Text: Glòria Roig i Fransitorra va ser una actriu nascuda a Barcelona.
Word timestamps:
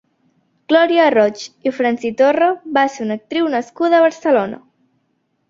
Glòria 0.71 1.03
Roig 1.15 1.43
i 1.71 1.73
Fransitorra 1.79 2.49
va 2.79 2.87
ser 2.95 3.07
una 3.09 3.19
actriu 3.21 3.53
nascuda 3.59 4.01
a 4.01 4.07
Barcelona. 4.09 4.61